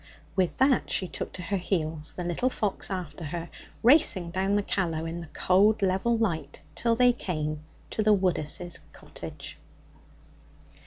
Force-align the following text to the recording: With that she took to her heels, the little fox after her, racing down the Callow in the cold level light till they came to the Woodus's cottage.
With 0.35 0.57
that 0.57 0.89
she 0.89 1.07
took 1.07 1.31
to 1.33 1.43
her 1.43 1.57
heels, 1.57 2.13
the 2.13 2.23
little 2.23 2.49
fox 2.49 2.89
after 2.89 3.23
her, 3.25 3.51
racing 3.83 4.31
down 4.31 4.55
the 4.55 4.63
Callow 4.63 5.05
in 5.05 5.19
the 5.19 5.27
cold 5.27 5.83
level 5.83 6.17
light 6.17 6.63
till 6.73 6.95
they 6.95 7.13
came 7.13 7.63
to 7.91 8.01
the 8.01 8.11
Woodus's 8.11 8.79
cottage. 8.93 9.59